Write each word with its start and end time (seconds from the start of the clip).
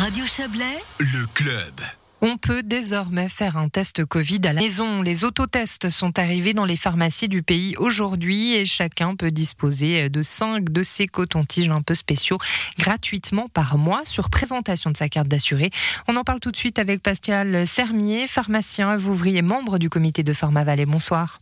Radio 0.00 0.24
Chablais, 0.24 0.78
le 1.00 1.26
club. 1.34 1.80
On 2.20 2.36
peut 2.36 2.62
désormais 2.62 3.28
faire 3.28 3.56
un 3.56 3.68
test 3.68 4.04
Covid 4.04 4.38
à 4.44 4.52
la 4.52 4.60
maison. 4.60 5.02
Les 5.02 5.24
autotests 5.24 5.88
sont 5.88 6.20
arrivés 6.20 6.54
dans 6.54 6.64
les 6.64 6.76
pharmacies 6.76 7.26
du 7.26 7.42
pays 7.42 7.74
aujourd'hui 7.78 8.54
et 8.54 8.64
chacun 8.64 9.16
peut 9.16 9.32
disposer 9.32 10.08
de 10.08 10.22
5 10.22 10.70
de 10.70 10.84
ces 10.84 11.08
cotons-tiges 11.08 11.68
un 11.70 11.80
peu 11.80 11.96
spéciaux 11.96 12.38
gratuitement 12.78 13.48
par 13.48 13.76
mois 13.76 14.02
sur 14.04 14.30
présentation 14.30 14.92
de 14.92 14.96
sa 14.96 15.08
carte 15.08 15.26
d'assuré. 15.26 15.70
On 16.06 16.14
en 16.14 16.22
parle 16.22 16.38
tout 16.38 16.52
de 16.52 16.56
suite 16.56 16.78
avec 16.78 17.02
Pascal 17.02 17.66
Sermier, 17.66 18.28
pharmacien, 18.28 18.96
ouvrier 18.98 19.42
membre 19.42 19.78
du 19.78 19.90
comité 19.90 20.22
de 20.22 20.32
Pharma 20.32 20.62
Vallée. 20.62 20.86
Bonsoir. 20.86 21.40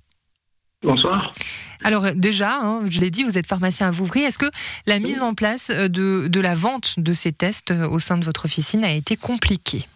Bonsoir. 0.87 1.33
Alors 1.83 2.05
déjà, 2.15 2.61
hein, 2.63 2.83
je 2.89 3.01
l'ai 3.01 3.11
dit, 3.11 3.25
vous 3.25 3.37
êtes 3.37 3.47
pharmacien 3.47 3.89
à 3.89 3.91
Vouvry. 3.91 4.21
Est-ce 4.21 4.39
que 4.39 4.47
la 4.87 5.01
mise 5.01 5.21
en 5.21 5.35
place 5.35 5.71
de, 5.71 6.29
de 6.29 6.41
la 6.41 6.55
vente 6.55 7.01
de 7.01 7.13
ces 7.13 7.33
tests 7.33 7.73
au 7.73 7.99
sein 7.99 8.19
de 8.19 8.25
votre 8.25 8.45
officine 8.45 8.85
a 8.85 8.93
été 8.93 9.17
compliquée? 9.17 9.87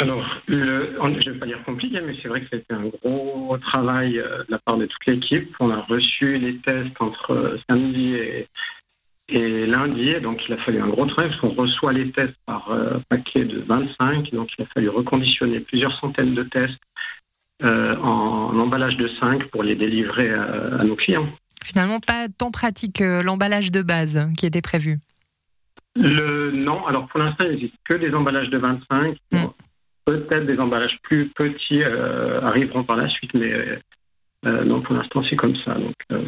Alors, 0.00 0.24
le, 0.46 0.96
je 1.20 1.28
ne 1.28 1.32
vais 1.34 1.38
pas 1.40 1.46
dire 1.46 1.62
compliqué, 1.64 2.00
mais 2.00 2.14
c'est 2.22 2.28
vrai 2.28 2.42
que 2.42 2.46
c'était 2.50 2.74
un 2.74 2.86
gros 2.86 3.56
travail 3.58 4.18
euh, 4.18 4.38
de 4.38 4.50
la 4.50 4.58
part 4.58 4.78
de 4.78 4.86
toute 4.86 5.06
l'équipe. 5.06 5.54
On 5.58 5.70
a 5.70 5.80
reçu 5.80 6.38
les 6.38 6.56
tests 6.58 7.00
entre 7.00 7.32
euh, 7.32 7.58
samedi 7.68 8.14
et, 8.14 8.48
et 9.28 9.66
lundi, 9.66 10.12
donc 10.22 10.40
il 10.48 10.54
a 10.54 10.58
fallu 10.58 10.80
un 10.80 10.88
gros 10.88 11.06
travail 11.06 11.30
parce 11.30 11.40
qu'on 11.40 11.60
reçoit 11.60 11.92
les 11.92 12.10
tests 12.12 12.34
par 12.46 12.70
euh, 12.70 12.98
paquet 13.08 13.44
de 13.44 13.64
25, 13.66 14.30
donc 14.32 14.48
il 14.58 14.62
a 14.62 14.66
fallu 14.74 14.88
reconditionner 14.88 15.60
plusieurs 15.60 15.98
centaines 16.00 16.34
de 16.34 16.44
tests 16.44 16.80
en, 17.64 18.58
emballage 18.58 18.96
de 18.96 19.08
5 19.20 19.50
pour 19.50 19.62
les 19.62 19.74
délivrer 19.74 20.30
à, 20.32 20.84
nos 20.84 20.96
clients. 20.96 21.28
Finalement, 21.64 22.00
pas 22.00 22.26
tant 22.28 22.50
pratique 22.50 23.00
l'emballage 23.00 23.70
de 23.70 23.82
base 23.82 24.28
qui 24.36 24.46
était 24.46 24.62
prévu. 24.62 24.98
Le, 25.94 26.50
non, 26.52 26.86
alors 26.86 27.06
pour 27.08 27.20
l'instant, 27.20 27.44
il 27.46 27.52
n'existe 27.52 27.74
que 27.84 27.96
des 27.96 28.12
emballages 28.14 28.48
de 28.48 28.58
25. 28.58 29.16
Peut-être 30.04 30.46
des 30.46 30.58
emballages 30.58 30.98
plus 31.02 31.28
petits 31.28 31.82
euh, 31.82 32.40
arriveront 32.40 32.82
par 32.82 32.96
la 32.96 33.08
suite, 33.08 33.32
mais 33.34 33.52
euh, 34.46 34.64
non, 34.64 34.82
pour 34.82 34.94
l'instant, 34.94 35.22
c'est 35.28 35.36
comme 35.36 35.54
ça. 35.64 35.74
Donc, 35.74 35.94
euh. 36.10 36.24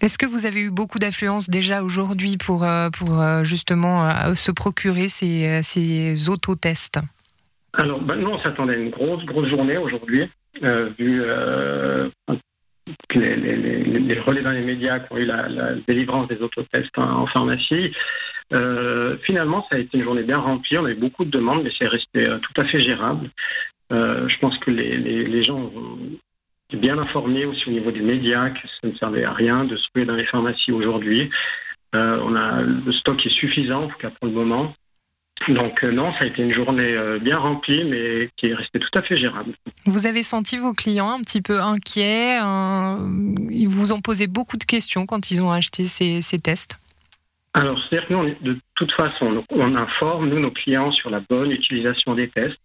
Est-ce 0.00 0.18
que 0.18 0.26
vous 0.26 0.46
avez 0.46 0.62
eu 0.62 0.70
beaucoup 0.70 0.98
d'affluence 0.98 1.48
déjà 1.48 1.82
aujourd'hui 1.82 2.36
pour, 2.36 2.64
pour 2.96 3.20
justement 3.42 4.08
se 4.36 4.52
procurer 4.52 5.08
ces, 5.08 5.60
ces 5.64 6.28
autotests? 6.28 7.00
Alors, 7.72 8.00
ben, 8.00 8.14
nous, 8.14 8.28
on 8.28 8.38
s'attendait 8.40 8.74
à 8.74 8.78
une 8.78 8.90
grosse, 8.90 9.24
grosse 9.24 9.48
journée 9.48 9.76
aujourd'hui, 9.76 10.30
vu 10.98 11.22
les, 13.14 13.36
les, 13.36 14.20
relais 14.20 14.42
dans 14.42 14.50
les 14.50 14.62
médias 14.62 15.00
qui 15.00 15.12
ont 15.12 15.18
eu 15.18 15.24
la, 15.24 15.74
délivrance 15.86 16.28
des 16.28 16.40
autotests 16.40 16.96
en 16.98 17.26
pharmacie. 17.26 17.92
Euh, 18.54 19.16
finalement, 19.24 19.66
ça 19.70 19.76
a 19.76 19.80
été 19.80 19.98
une 19.98 20.04
journée 20.04 20.22
bien 20.22 20.38
remplie. 20.38 20.78
On 20.78 20.86
a 20.86 20.90
eu 20.90 20.94
beaucoup 20.94 21.24
de 21.24 21.30
demandes, 21.30 21.62
mais 21.62 21.70
c'est 21.78 21.88
resté 21.88 22.30
euh, 22.30 22.38
tout 22.38 22.60
à 22.60 22.64
fait 22.66 22.80
gérable. 22.80 23.30
Euh, 23.92 24.26
je 24.28 24.38
pense 24.38 24.56
que 24.58 24.70
les, 24.70 25.42
gens 25.42 25.70
sont 25.70 26.78
bien 26.78 26.98
informés 26.98 27.44
aussi 27.44 27.68
au 27.68 27.72
niveau 27.72 27.90
des 27.90 28.00
médias 28.00 28.50
que 28.50 28.66
ça 28.80 28.88
ne 28.88 28.94
servait 28.94 29.24
à 29.24 29.32
rien 29.32 29.64
de 29.64 29.76
se 29.76 29.82
trouver 29.88 30.06
dans 30.06 30.16
les 30.16 30.26
pharmacies 30.26 30.72
aujourd'hui. 30.72 31.30
on 31.94 32.36
a 32.36 32.62
le 32.62 32.92
stock 32.92 33.24
est 33.24 33.30
suffisant, 33.30 33.84
en 33.84 33.88
tout 33.88 33.98
cas 33.98 34.10
pour 34.10 34.28
le 34.28 34.34
moment. 34.34 34.74
Donc 35.48 35.82
non, 35.82 36.12
ça 36.12 36.18
a 36.22 36.26
été 36.26 36.42
une 36.42 36.52
journée 36.52 36.94
bien 37.20 37.38
remplie, 37.38 37.84
mais 37.84 38.28
qui 38.36 38.50
est 38.50 38.54
restée 38.54 38.78
tout 38.78 38.98
à 38.98 39.02
fait 39.02 39.16
gérable. 39.16 39.52
Vous 39.86 40.06
avez 40.06 40.22
senti 40.22 40.58
vos 40.58 40.74
clients 40.74 41.10
un 41.10 41.20
petit 41.20 41.40
peu 41.40 41.60
inquiets 41.60 42.38
Ils 43.50 43.68
vous 43.68 43.92
ont 43.92 44.00
posé 44.00 44.26
beaucoup 44.26 44.56
de 44.56 44.64
questions 44.64 45.06
quand 45.06 45.30
ils 45.30 45.42
ont 45.42 45.50
acheté 45.50 45.84
ces, 45.84 46.20
ces 46.20 46.38
tests? 46.38 46.78
Alors, 47.54 47.78
c'est-à-dire 47.78 48.08
que 48.08 48.14
nous, 48.14 48.34
de 48.42 48.58
toute 48.74 48.92
façon, 48.92 49.44
on 49.50 49.74
informe, 49.76 50.28
nous, 50.28 50.38
nos 50.38 50.50
clients, 50.50 50.92
sur 50.92 51.10
la 51.10 51.20
bonne 51.28 51.50
utilisation 51.50 52.14
des 52.14 52.28
tests, 52.28 52.58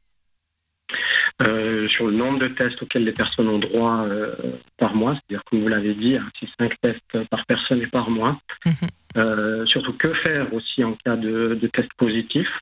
euh, 1.48 1.88
sur 1.90 2.08
le 2.08 2.14
nombre 2.14 2.40
de 2.40 2.50
tests 2.50 2.82
auxquels 2.84 3.06
les 3.06 3.12
personnes 3.12 3.48
ont 3.48 3.58
droit 3.58 4.06
euh, 4.06 4.36
par 4.78 4.94
mois, 4.94 5.14
c'est-à-dire, 5.14 5.44
comme 5.46 5.62
vous 5.62 5.68
l'avez 5.68 5.96
dit, 5.96 6.16
6-5 6.60 6.74
tests 6.82 7.28
par 7.30 7.46
personne 7.48 7.82
et 7.82 7.88
par 7.88 8.10
mois. 8.10 8.40
Mhm. 8.66 8.74
Euh, 9.18 9.66
surtout, 9.66 9.94
que 9.94 10.14
faire 10.26 10.54
aussi 10.54 10.84
en 10.84 10.94
cas 11.04 11.16
de, 11.16 11.58
de 11.60 11.68
tests 11.68 11.94
positifs 11.98 12.60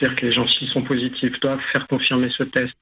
C'est-à-dire 0.00 0.18
que 0.18 0.26
les 0.26 0.32
gens, 0.32 0.48
s'ils 0.48 0.68
sont 0.68 0.82
positifs, 0.82 1.38
doivent 1.40 1.60
faire 1.72 1.86
confirmer 1.86 2.30
ce 2.36 2.44
test 2.44 2.72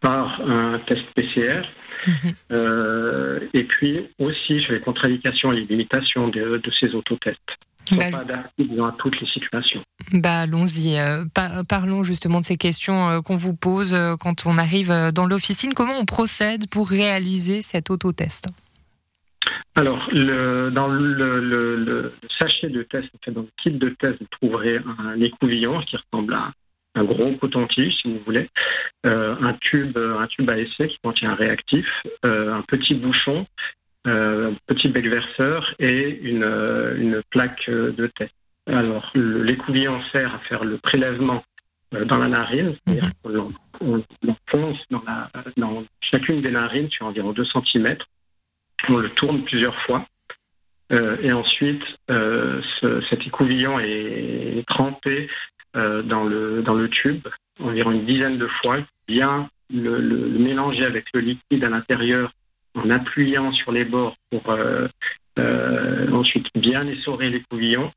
par 0.00 0.40
un 0.42 0.78
test 0.80 1.02
PCR. 1.14 1.62
Mhm. 2.06 2.34
Euh, 2.52 3.40
et 3.54 3.64
puis 3.64 4.08
aussi 4.18 4.60
sur 4.60 4.72
les 4.72 4.80
contre-indications 4.80 5.52
et 5.52 5.60
les 5.60 5.66
limitations 5.66 6.28
de, 6.28 6.60
ces 6.80 6.94
autotests. 6.94 7.38
Ils 7.90 7.96
ne 7.96 8.02
sont 8.02 8.10
bah, 8.10 8.18
pas 8.18 8.22
adaptés 8.22 8.64
à 8.80 8.94
toutes 8.98 9.20
les 9.20 9.26
situations. 9.28 9.82
Bah, 10.12 10.40
allons-y. 10.40 10.98
Euh, 10.98 11.24
parlons 11.68 12.02
justement 12.02 12.40
de 12.40 12.44
ces 12.44 12.56
questions 12.56 13.08
euh, 13.08 13.20
qu'on 13.20 13.36
vous 13.36 13.54
pose 13.54 13.96
quand 14.20 14.46
on 14.46 14.58
arrive 14.58 14.92
dans 15.14 15.26
l'officine. 15.26 15.74
Comment 15.74 15.98
on 15.98 16.04
procède 16.04 16.68
pour 16.68 16.88
réaliser 16.88 17.62
cet 17.62 17.90
autotest? 17.90 18.48
Alors, 19.74 20.06
le, 20.12 20.70
dans 20.70 20.88
le, 20.88 21.40
le, 21.40 22.12
sachet 22.40 22.68
de 22.68 22.82
test, 22.82 23.08
en 23.14 23.18
fait, 23.24 23.30
dans 23.30 23.42
le 23.42 23.48
kit 23.62 23.70
de 23.70 23.88
test, 23.88 24.18
vous 24.20 24.26
trouverez 24.30 24.78
un 24.98 25.18
écouvillon 25.20 25.80
qui 25.80 25.96
ressemble 25.96 26.34
à 26.34 26.52
un 26.94 27.04
gros 27.04 27.32
coton-tige, 27.36 27.94
si 28.02 28.12
vous 28.12 28.20
voulez, 28.26 28.50
euh, 29.06 29.34
un 29.40 29.54
tube, 29.54 29.96
un 29.96 30.26
tube 30.26 30.50
à 30.50 30.58
essai 30.58 30.88
qui 30.88 30.98
contient 31.02 31.30
un 31.30 31.34
réactif, 31.36 31.86
euh, 32.26 32.52
un 32.52 32.62
petit 32.62 32.94
bouchon, 32.94 33.46
euh, 34.06 34.50
un 34.50 34.74
petit 34.74 34.90
bec 34.90 35.06
verseur 35.06 35.74
et 35.78 36.20
une, 36.22 36.44
une 36.98 37.22
plaque 37.30 37.70
de 37.70 38.10
test. 38.18 38.34
Alors, 38.66 39.10
l'écouvillon 39.14 40.00
sert 40.14 40.34
à 40.34 40.38
faire 40.40 40.64
le 40.64 40.76
prélèvement 40.78 41.42
dans 41.92 42.18
la 42.18 42.28
narine, 42.28 42.74
c'est-à-dire 42.86 43.10
mhm. 43.24 43.52
qu'on 43.72 44.04
l'enfonce 44.22 44.78
dans, 44.90 45.02
dans 45.56 45.84
chacune 46.00 46.42
des 46.42 46.50
narines 46.50 46.90
sur 46.90 47.06
environ 47.06 47.32
2 47.32 47.44
cm. 47.44 47.96
On 48.88 48.96
le 48.96 49.10
tourne 49.10 49.44
plusieurs 49.44 49.78
fois. 49.82 50.06
et 50.90 51.32
ensuite, 51.32 51.82
cet 52.08 53.26
écouvillon 53.26 53.78
est 53.80 54.64
trempé 54.68 55.28
euh, 55.74 56.02
dans, 56.02 56.24
le, 56.24 56.88
tube 56.90 57.26
environ 57.58 57.92
une 57.92 58.04
dizaine 58.04 58.36
de 58.36 58.46
fois, 58.46 58.76
bien 59.08 59.48
le, 59.72 60.02
le, 60.02 60.28
mélanger 60.38 60.84
avec 60.84 61.06
le 61.14 61.20
liquide 61.20 61.64
à 61.64 61.70
l'intérieur 61.70 62.30
en 62.74 62.90
appuyant 62.90 63.50
sur 63.54 63.72
les 63.72 63.86
bords 63.86 64.14
pour 64.30 64.50
euh, 64.50 64.86
euh, 65.38 66.12
ensuite 66.12 66.46
bien 66.54 66.86
essorer 66.88 67.30
les 67.30 67.42
couvillons. 67.44 67.90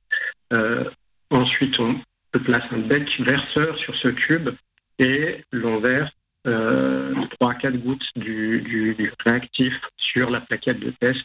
ensuite, 1.32 1.78
on 1.82 2.00
peut 2.32 2.40
placer 2.40 2.68
un 2.72 2.78
bec 2.78 3.10
verseur 3.20 3.78
sur 3.78 3.94
ce 3.98 4.08
tube 4.08 4.52
et 5.00 5.44
l'on 5.52 5.82
verse 5.82 6.14
euh, 6.14 6.25
3 6.46 7.52
à 7.52 7.56
4 7.56 7.78
gouttes 7.78 8.06
du, 8.16 8.62
du, 8.62 9.12
réactif 9.26 9.74
sur 9.98 10.30
la 10.30 10.42
plaquette 10.42 10.80
de 10.80 10.94
test 11.00 11.20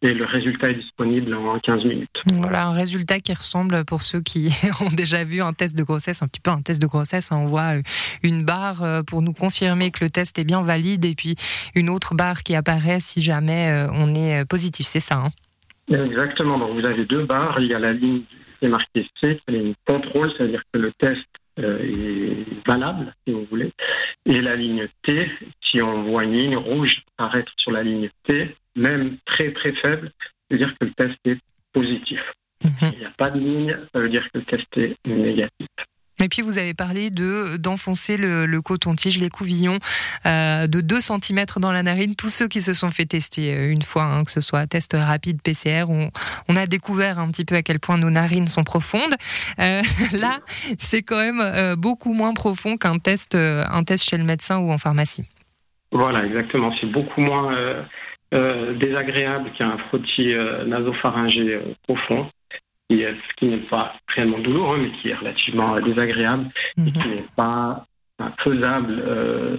et 0.00 0.12
le 0.12 0.24
résultat 0.24 0.70
est 0.70 0.74
disponible 0.74 1.34
en 1.34 1.58
15 1.60 1.84
minutes. 1.84 2.08
Voilà, 2.40 2.66
un 2.66 2.72
résultat 2.72 3.20
qui 3.20 3.32
ressemble 3.32 3.84
pour 3.84 4.02
ceux 4.02 4.20
qui 4.20 4.48
ont 4.84 4.92
déjà 4.94 5.24
vu 5.24 5.42
un 5.42 5.52
test 5.52 5.76
de 5.76 5.84
grossesse, 5.84 6.22
un 6.22 6.28
petit 6.28 6.40
peu 6.40 6.50
un 6.50 6.60
test 6.60 6.80
de 6.80 6.86
grossesse. 6.86 7.30
On 7.32 7.46
voit 7.46 7.76
euh, 7.76 7.82
une 8.22 8.44
barre 8.44 8.82
euh, 8.82 9.02
pour 9.02 9.22
nous 9.22 9.32
confirmer 9.32 9.90
que 9.90 10.04
le 10.04 10.10
test 10.10 10.38
est 10.38 10.44
bien 10.44 10.62
valide 10.62 11.04
et 11.04 11.14
puis 11.14 11.36
une 11.74 11.88
autre 11.88 12.14
barre 12.14 12.42
qui 12.42 12.54
apparaît 12.54 13.00
si 13.00 13.20
jamais 13.20 13.70
euh, 13.70 13.92
on 13.94 14.14
est 14.14 14.44
positif. 14.48 14.86
C'est 14.86 15.00
ça. 15.00 15.16
Hein 15.16 15.28
Exactement. 15.88 16.58
Donc 16.58 16.80
vous 16.80 16.88
avez 16.88 17.04
deux 17.04 17.24
barres. 17.24 17.60
Il 17.60 17.68
y 17.68 17.74
a 17.74 17.78
la 17.78 17.92
ligne 17.92 18.22
qui 18.58 18.66
est 18.66 18.68
marquée 18.68 19.06
C, 19.22 19.38
qui 19.46 19.54
est 19.54 19.58
une 19.58 19.74
contrôle, 19.86 20.32
c'est-à-dire 20.36 20.62
que 20.72 20.78
le 20.78 20.92
test 20.98 21.20
est 21.58 22.46
valable, 22.66 23.14
si 23.26 23.34
vous 23.34 23.46
voulez. 23.50 23.70
Et 24.26 24.40
la 24.40 24.54
ligne 24.56 24.88
T, 25.02 25.30
si 25.62 25.82
on 25.82 26.04
voit 26.04 26.24
une 26.24 26.32
ligne 26.32 26.56
rouge 26.56 27.02
apparaître 27.18 27.52
sur 27.56 27.72
la 27.72 27.82
ligne 27.82 28.08
T, 28.24 28.54
même 28.76 29.16
très 29.24 29.52
très 29.52 29.72
faible, 29.72 30.12
ça 30.20 30.28
veut 30.50 30.58
dire 30.58 30.74
que 30.78 30.86
le 30.86 30.92
test 30.92 31.18
est 31.24 31.38
positif. 31.72 32.20
Mhm. 32.64 32.70
S'il 32.70 32.98
n'y 32.98 33.04
a 33.04 33.10
pas 33.10 33.30
de 33.30 33.40
ligne, 33.40 33.76
ça 33.92 34.00
veut 34.00 34.08
dire 34.08 34.24
que 34.32 34.38
le 34.38 34.44
test 34.44 34.66
est 34.76 34.96
négatif. 35.06 35.66
Et 36.20 36.28
puis 36.28 36.42
vous 36.42 36.58
avez 36.58 36.74
parlé 36.74 37.10
de 37.10 37.56
d'enfoncer 37.56 38.16
le, 38.16 38.60
coton-tige, 38.60 39.18
les 39.18 39.28
couvillons 39.28 39.78
euh, 40.26 40.66
de 40.66 40.80
2 40.80 41.00
cm 41.00 41.44
dans 41.58 41.72
la 41.72 41.82
narine. 41.82 42.14
Tous 42.16 42.28
ceux 42.28 42.48
qui 42.48 42.60
se 42.60 42.72
sont 42.72 42.90
fait 42.90 43.06
tester 43.06 43.54
euh, 43.54 43.72
une 43.72 43.82
fois, 43.82 44.04
hein, 44.04 44.24
que 44.24 44.30
ce 44.30 44.40
soit 44.40 44.66
test 44.66 44.96
rapide, 44.98 45.40
PCR, 45.42 45.84
on, 45.88 46.10
a 46.56 46.66
découvert 46.66 47.18
un 47.18 47.28
petit 47.28 47.44
peu 47.44 47.56
à 47.56 47.62
quel 47.62 47.80
point 47.80 47.96
nos 47.96 48.10
narines 48.10 48.46
sont 48.46 48.62
profondes. 48.62 49.14
Euh, 49.58 49.82
là, 50.20 50.38
c'est 50.78 51.02
quand 51.02 51.16
même 51.16 51.74
beaucoup 51.76 52.12
moins 52.12 52.34
profond 52.34 52.76
qu'un 52.76 52.98
test, 52.98 53.34
un 53.34 53.84
test 53.84 54.08
chez 54.08 54.18
le 54.18 54.24
médecin 54.24 54.58
ou 54.58 54.70
en 54.70 54.78
pharmacie. 54.78 55.24
Voilà, 55.90 56.24
exactement. 56.24 56.72
C'est 56.80 56.86
beaucoup 56.86 57.20
moins 57.20 57.54
désagréable 58.32 59.50
qu'un 59.58 59.78
frottis 59.88 60.34
nasopharyngé 60.66 61.58
profond 61.86 62.30
ce 62.98 63.34
qui 63.36 63.46
n'est 63.46 63.68
pas 63.68 63.94
réellement 64.08 64.38
douloureux, 64.38 64.78
mais 64.78 64.92
qui 64.98 65.08
est 65.10 65.14
relativement 65.14 65.74
désagréable 65.76 66.48
et 66.78 66.92
qui 66.92 67.08
mhm. 67.08 67.14
n'est 67.14 67.26
pas 67.36 67.84
faisable, 68.44 69.02
euh, 69.06 69.56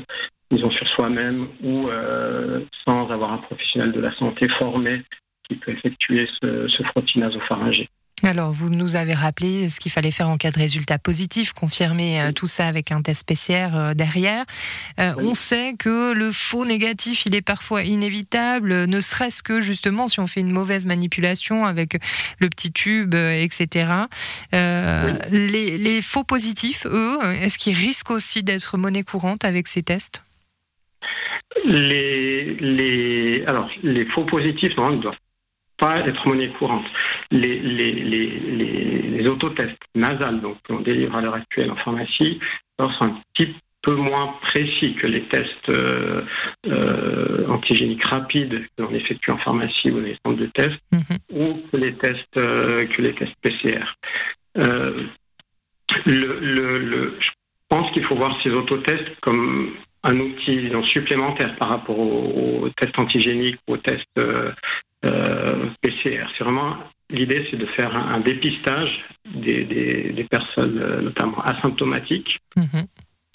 disons, 0.51 0.71
sur 0.71 0.87
soi-même 0.89 1.47
ou 1.63 1.87
euh, 1.87 2.61
sans 2.87 3.09
avoir 3.09 3.33
un 3.33 3.37
professionnel 3.39 3.91
de 3.91 3.99
la 3.99 4.13
santé 4.15 4.47
formé 4.57 5.01
qui 5.47 5.55
peut 5.55 5.71
effectuer 5.71 6.27
ce, 6.41 6.67
ce 6.67 6.83
frottis 6.83 7.19
nasopharyngé. 7.19 7.89
Alors, 8.25 8.53
vous 8.53 8.69
nous 8.69 8.95
avez 8.95 9.13
rappelé 9.13 9.67
ce 9.67 9.81
qu'il 9.81 9.91
fallait 9.91 10.11
faire 10.11 10.29
en 10.29 10.37
cas 10.37 10.51
de 10.51 10.57
résultat 10.57 10.97
positif, 10.97 11.51
confirmer 11.51 12.21
euh, 12.21 12.31
tout 12.31 12.47
ça 12.47 12.67
avec 12.67 12.93
un 12.93 13.01
test 13.01 13.27
PCR 13.27 13.75
euh, 13.75 13.93
derrière. 13.93 14.45
Euh, 15.01 15.11
on 15.17 15.33
sait 15.33 15.73
que 15.77 16.13
le 16.13 16.31
faux 16.31 16.63
négatif, 16.65 17.25
il 17.25 17.35
est 17.35 17.41
parfois 17.41 17.83
inévitable, 17.83 18.85
ne 18.85 19.01
serait-ce 19.01 19.43
que 19.43 19.59
justement 19.59 20.07
si 20.07 20.21
on 20.21 20.27
fait 20.27 20.39
une 20.39 20.51
mauvaise 20.51 20.85
manipulation 20.85 21.65
avec 21.65 21.97
le 22.39 22.47
petit 22.47 22.71
tube, 22.71 23.13
etc. 23.13 23.87
les, 24.53 25.77
les, 25.77 26.01
faux 26.01 26.23
positifs, 26.23 26.85
eux, 26.85 27.19
est-ce 27.41 27.57
qu'ils 27.57 27.75
risquent 27.75 28.11
aussi 28.11 28.41
d'être 28.41 28.77
monnaie 28.77 29.03
courante 29.03 29.43
avec 29.43 29.67
ces 29.67 29.83
tests? 29.83 30.23
Les, 31.65 32.55
les, 32.55 33.43
alors, 33.47 33.69
les 33.83 34.05
faux 34.05 34.25
positifs, 34.25 34.75
non, 34.77 34.91
ils 34.91 35.01
doivent 35.01 35.15
pas 35.83 35.97
être 36.07 36.25
monnaie 36.27 36.49
courante. 36.57 36.85
Les, 37.31 37.59
les, 37.59 37.91
les, 37.91 39.01
les, 39.17 39.29
autotests 39.29 39.81
nasales, 39.95 40.39
donc 40.39 40.57
qu'on 40.65 40.79
délivre 40.79 41.13
à 41.15 41.21
l'heure 41.21 41.33
actuelle 41.33 41.71
en 41.71 41.75
pharmacie, 41.75 42.39
sont 42.79 42.89
un 43.01 43.19
petit 43.33 43.53
peu 43.81 43.95
moins 43.95 44.35
précis 44.43 44.95
que 44.95 45.07
les 45.07 45.23
tests 45.27 45.69
euh, 45.71 46.21
euh, 46.67 47.47
antigéniques 47.49 48.05
rapides 48.05 48.65
que 48.77 48.81
l'on 48.81 48.93
effectue 48.93 49.31
en 49.31 49.37
pharmacie 49.39 49.91
ou 49.91 49.99
dans 49.99 50.05
les 50.05 50.17
centres 50.25 50.39
de 50.39 50.45
tests, 50.45 50.81
mhm. 50.93 51.17
ou 51.31 51.61
que 51.69 51.77
les 51.77 51.93
tests, 51.95 52.37
euh, 52.37 52.87
que 52.87 53.01
les 53.01 53.13
tests 53.15 53.35
PCR. 53.41 53.83
Le, 56.05 56.39
le, 56.39 56.77
le, 56.79 57.17
je 57.19 57.29
pense 57.67 57.91
qu'il 57.91 58.05
faut 58.05 58.15
voir 58.15 58.35
ces 58.41 58.51
autotests 58.51 59.19
comme 59.21 59.69
un 60.03 60.17
outil 60.17 60.71
supplémentaire 60.87 61.55
par 61.57 61.69
rapport 61.69 61.99
aux, 61.99 62.69
tests 62.77 62.97
antigéniques 62.97 63.59
ou 63.67 63.73
aux 63.73 63.77
tests 63.77 64.19
euh, 65.05 65.65
PCR. 65.81 66.25
C'est 66.37 66.43
vraiment 66.43 66.77
l'idée, 67.09 67.45
c'est 67.51 67.57
de 67.57 67.65
faire 67.77 67.95
un, 67.95 68.21
dépistage 68.21 68.89
des, 69.35 69.65
des, 69.65 70.23
personnes, 70.29 70.79
euh, 70.79 71.01
notamment 71.01 71.41
asymptomatiques, 71.43 72.39
mhm. 72.55 72.85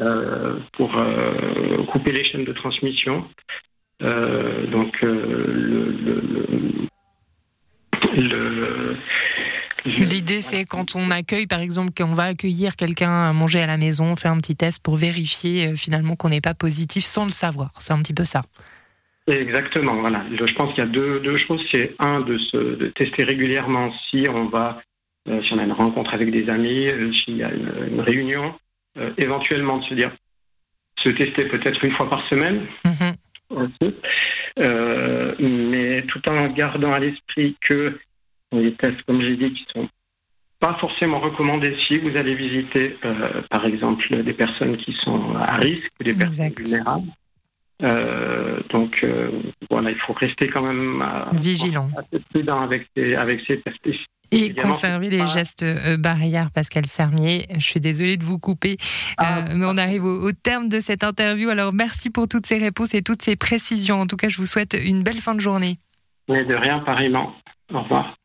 euh, 0.01 0.59
pour 0.73 0.91
couper 1.93 2.13
les 2.13 2.25
chaînes 2.25 2.45
de 2.45 2.53
transmission. 2.53 3.25
donc 4.01 5.01
le, 5.03 5.93
le, 8.17 8.97
L'idée, 9.85 10.41
c'est 10.41 10.65
quand 10.65 10.97
on 10.97 11.11
accueille, 11.11 11.47
par 11.47 11.61
exemple, 11.61 11.93
qu'on 11.97 12.13
va 12.13 12.25
accueillir 12.25 12.77
quelqu'un 12.77 13.29
à 13.29 13.33
manger 13.33 13.61
à 13.61 13.67
la 13.67 13.77
maison, 13.77 14.13
on 14.13 14.17
fait 14.17 14.29
un 14.29 14.39
petit 14.39 14.57
test 14.57 14.83
pour 14.83 14.97
vérifier 14.97 15.77
finalement 15.77 16.17
qu'on 16.17 16.31
n'est 16.31 16.41
pas 16.41 16.55
positif 16.55 17.05
sans 17.05 17.25
le 17.25 17.31
savoir. 17.31 17.71
C'est 17.79 17.93
un 17.93 18.01
petit 18.01 18.15
peu 18.15 18.25
ça. 18.25 18.43
Exactement, 19.29 19.97
voilà. 19.97 20.25
Je 20.31 20.55
pense 20.55 20.75
qu'il 20.75 20.83
y 20.83 20.87
a 20.87 20.91
deux, 20.91 21.21
deux 21.21 21.37
choses. 21.37 21.61
C'est 21.71 21.95
un, 21.99 22.21
de, 22.21 22.39
se, 22.39 22.57
de 22.57 22.87
tester 22.89 23.25
régulièrement 23.25 23.93
si 24.09 24.25
on 24.29 24.47
va, 24.47 24.81
euh, 25.29 25.43
si 25.43 25.53
on 25.53 25.59
a 25.59 25.65
une 25.65 25.73
rencontre 25.73 26.15
avec 26.15 26.31
des 26.31 26.49
amis, 26.49 26.87
euh, 26.87 27.13
s'il 27.13 27.37
y 27.37 27.43
a 27.43 27.53
une, 27.53 28.01
réunion, 28.01 28.55
euh, 28.97 29.11
éventuellement 29.19 29.79
de 29.79 29.85
se 29.85 29.95
dire, 29.95 30.11
se 31.05 31.11
tester 31.11 31.45
peut-être 31.45 31.85
une 31.85 31.93
fois 31.93 32.09
par 32.09 32.27
semaine. 32.29 32.67
Mm-hmm. 32.87 33.15
mais 35.41 36.03
tout 36.09 36.29
en 36.29 36.49
gardant 36.49 36.93
à 36.93 36.99
l'esprit 36.99 37.57
que 37.61 37.99
les 38.53 38.73
tests, 38.75 39.03
comme 39.03 39.21
j'ai 39.21 39.37
dit, 39.37 39.53
qui 39.53 39.67
sont 39.75 39.89
pas 40.59 40.77
forcément 40.81 41.21
recommandés 41.21 41.77
si 41.87 41.99
vous 41.99 42.11
allez 42.19 42.35
visiter, 42.35 42.97
par 43.51 43.65
exemple, 43.65 44.23
des 44.25 44.33
personnes 44.33 44.77
qui 44.79 44.93
sont 45.05 45.35
à 45.37 45.55
risque, 45.61 45.93
des 46.01 46.15
personnes 46.15 46.53
vulnérables. 46.59 47.09
Euh, 47.83 48.59
donc 48.71 49.05
euh, 49.05 49.31
voilà, 49.71 49.91
il 49.91 49.99
faut 49.99 50.13
rester 50.13 50.49
quand 50.49 50.63
même 50.63 51.05
vigilant, 51.33 51.89
prudent 52.33 52.59
avec 52.61 52.89
ces, 52.97 53.15
avec 53.15 53.47
tests. 53.47 53.97
Et 54.31 54.55
conserver 54.55 55.09
les 55.09 55.27
gestes 55.27 55.63
euh, 55.63 55.97
barrières, 55.97 56.51
Pascal 56.51 56.85
Sermier. 56.85 57.47
Je 57.55 57.65
suis 57.65 57.81
désolée 57.81 58.17
de 58.19 58.25
vous 58.25 58.39
couper, 58.39 58.77
ah. 59.17 59.45
mais 59.55 59.65
on 59.67 59.77
arrive 59.79 60.05
au, 60.05 60.33
terme 60.33 60.69
de 60.69 60.81
cette 60.81 61.03
interview. 61.03 61.49
Alors 61.49 61.73
merci 61.73 62.11
pour 62.11 62.29
toutes 62.29 62.45
ces 62.45 62.59
réponses 62.59 62.95
et 62.95 63.03
toutes 63.03 63.23
ces 63.23 63.37
précisions. 63.37 64.01
En 64.01 64.07
tout 64.07 64.17
cas, 64.17 64.29
je 64.29 64.37
vous 64.37 64.47
souhaite 64.47 64.77
une 64.85 65.03
belle 65.03 65.21
fin 65.21 65.35
de 65.35 65.41
journée. 65.41 65.79
Mais 66.29 66.45
de 66.45 66.55
rien, 66.55 66.81
pareillement. 66.81 67.33
Au 67.73 67.83
revoir. 67.83 68.17